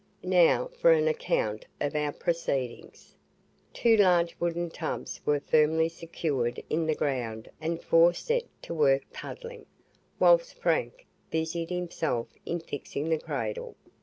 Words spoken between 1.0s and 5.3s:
account of our proceedings. Two large wooden tubs